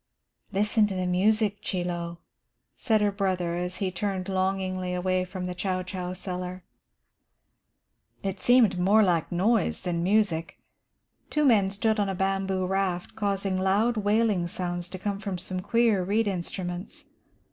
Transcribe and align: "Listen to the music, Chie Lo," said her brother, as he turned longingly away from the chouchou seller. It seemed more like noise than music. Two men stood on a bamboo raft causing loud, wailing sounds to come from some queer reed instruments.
"Listen 0.51 0.87
to 0.87 0.95
the 0.95 1.05
music, 1.05 1.61
Chie 1.61 1.83
Lo," 1.83 2.17
said 2.75 3.01
her 3.01 3.11
brother, 3.11 3.55
as 3.57 3.75
he 3.75 3.91
turned 3.91 4.27
longingly 4.29 4.95
away 4.95 5.23
from 5.23 5.45
the 5.45 5.53
chouchou 5.53 6.15
seller. 6.15 6.63
It 8.23 8.41
seemed 8.41 8.79
more 8.79 9.03
like 9.03 9.31
noise 9.31 9.81
than 9.81 10.01
music. 10.01 10.57
Two 11.29 11.45
men 11.45 11.69
stood 11.69 11.99
on 11.99 12.09
a 12.09 12.15
bamboo 12.15 12.65
raft 12.65 13.15
causing 13.15 13.59
loud, 13.59 13.95
wailing 13.95 14.47
sounds 14.47 14.89
to 14.89 14.97
come 14.97 15.19
from 15.19 15.37
some 15.37 15.59
queer 15.59 16.03
reed 16.03 16.27
instruments. 16.27 17.05